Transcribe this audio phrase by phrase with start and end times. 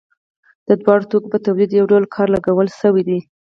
[0.67, 3.19] د دواړو توکو په تولید یو ډول کار لګول شوی دی